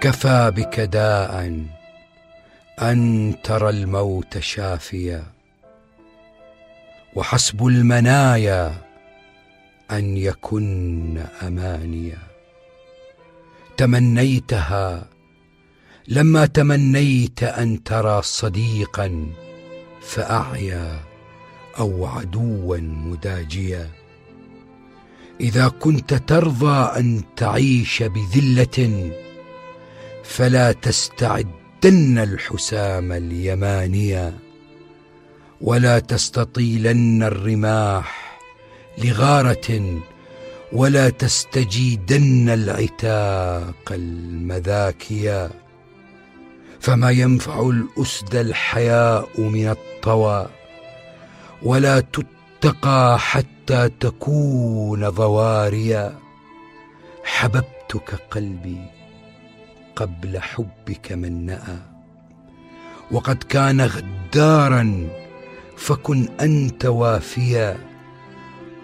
كفى 0.00 0.52
بك 0.56 0.80
داء 0.80 1.64
أن 2.78 3.34
ترى 3.44 3.70
الموت 3.70 4.38
شافيا 4.38 5.24
وحسب 7.14 7.66
المنايا 7.66 8.74
أن 9.90 10.16
يكن 10.16 11.22
أمانيا. 11.42 12.18
تمنيتها 13.76 15.06
لما 16.08 16.46
تمنيت 16.46 17.42
أن 17.42 17.84
ترى 17.84 18.22
صديقا 18.22 19.26
فأعيا 20.02 21.00
أو 21.78 22.06
عدوا 22.06 22.78
مداجيا. 22.78 23.90
إذا 25.40 25.68
كنت 25.68 26.14
ترضى 26.14 26.98
أن 27.00 27.22
تعيش 27.36 28.02
بذلة 28.02 29.10
فلا 30.30 30.72
تستعدن 30.72 32.18
الحسام 32.18 33.12
اليمانيا 33.12 34.38
ولا 35.60 35.98
تستطيلن 35.98 37.22
الرماح 37.22 38.38
لغارة 38.98 40.00
ولا 40.72 41.08
تستجيدن 41.08 42.48
العتاق 42.48 43.88
المذاكيا 43.90 45.50
فما 46.80 47.10
ينفع 47.10 47.60
الأسد 47.60 48.34
الحياء 48.34 49.40
من 49.40 49.68
الطوى 49.68 50.46
ولا 51.62 52.00
تتقى 52.00 53.18
حتى 53.18 53.90
تكون 54.00 55.08
ضواريا. 55.08 56.18
حببتك 57.24 58.14
قلبي 58.30 58.99
قبل 60.00 60.38
حبك 60.38 61.12
من 61.12 61.46
نأى 61.46 61.78
وقد 63.10 63.36
كان 63.36 63.80
غدارا 63.80 65.08
فكن 65.76 66.28
أنت 66.40 66.84
وافيا. 66.84 67.76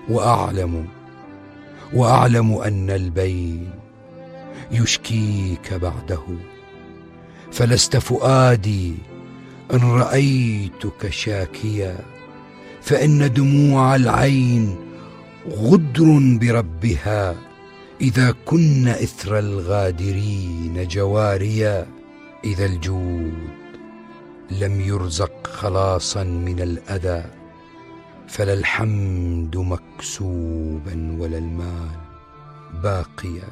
وأعلم 0.09 0.87
وأعلم 1.93 2.55
أن 2.55 2.91
البين 2.91 3.71
يشكيك 4.71 5.75
بعده. 5.75 6.23
فلست 7.53 7.97
فؤادي 7.97 8.95
إن 9.75 9.91
رأيتك 9.91 11.11
شاكيا. 11.11 11.99
فإن 12.83 13.33
دموع 13.33 13.97
العين 13.97 14.77
غدر 15.51 16.39
بربها. 16.41 17.35
إذا 18.01 18.35
كن 18.45 18.89
إثر 18.89 19.39
الغادرين 19.39 20.89
جواريا 20.89 21.87
إذا 22.45 22.65
الجود 22.67 23.49
لم 24.51 24.81
يرزق 24.81 25.47
خلاصا 25.47 26.25
من 26.25 26.61
الأذى 26.61 27.25
فلا 28.29 28.53
الحمد 28.53 29.57
مكسوبا 29.57 31.17
ولا 31.21 31.39
المال 31.39 31.99
باقيا 32.83 33.49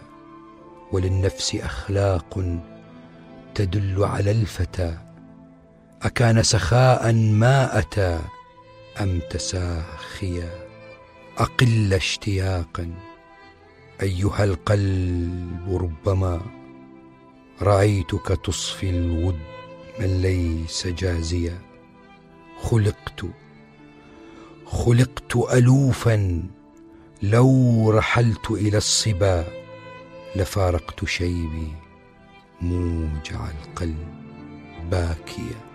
وللنفس 0.92 1.54
أخلاق 1.54 2.60
تدل 3.54 4.04
على 4.04 4.30
الفتى. 4.30 4.98
أكان 6.02 6.42
سخاء 6.42 7.12
ما 7.12 7.78
أتى 7.78 8.20
أم 9.00 9.20
تساخيا؟ 9.30 10.50
أقل 11.38 11.94
اشتياقا 11.94 12.90
أيها 14.02 14.44
القلب 14.44 15.78
ربما 15.80 16.40
رأيتك 17.62 18.40
تصفي 18.44 18.90
الود 18.90 19.38
من 20.00 20.22
ليس 20.22 20.86
جازيا. 20.86 21.58
خلقت 22.62 23.24
خلقت 24.66 25.36
ألوفا. 25.36 26.42
لو 27.22 27.90
رحلت 27.90 28.50
إلى 28.50 28.76
الصبا 28.76 29.44
لفارقت 30.36 31.04
شيبي 31.04 31.72
موجع 32.60 33.48
القلب 33.50 34.14
باكيا. 34.90 35.73